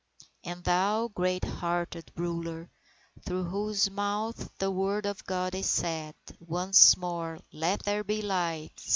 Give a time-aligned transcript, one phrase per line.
[0.51, 2.71] __And thou, great hearted Ruler,
[3.23, 8.83] through whose mouth The word of God is said Once more: "Let there be light!"